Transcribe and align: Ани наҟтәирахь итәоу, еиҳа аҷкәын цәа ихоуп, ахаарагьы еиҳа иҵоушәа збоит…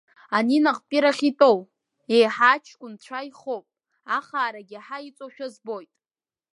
Ани 0.37 0.57
наҟтәирахь 0.63 1.23
итәоу, 1.29 1.59
еиҳа 2.15 2.49
аҷкәын 2.55 2.93
цәа 3.03 3.19
ихоуп, 3.29 3.65
ахаарагьы 4.17 4.75
еиҳа 4.77 4.97
иҵоушәа 5.07 5.47
збоит… 5.53 5.91